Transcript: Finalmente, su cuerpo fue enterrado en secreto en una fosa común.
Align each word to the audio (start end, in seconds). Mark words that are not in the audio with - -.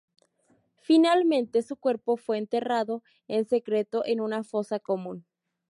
Finalmente, 0.79 1.61
su 1.61 1.75
cuerpo 1.75 2.17
fue 2.17 2.39
enterrado 2.39 3.03
en 3.27 3.45
secreto 3.45 4.01
en 4.03 4.19
una 4.19 4.43
fosa 4.43 4.79
común. 4.79 5.27